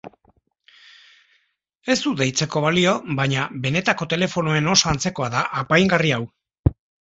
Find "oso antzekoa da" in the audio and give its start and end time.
4.75-5.47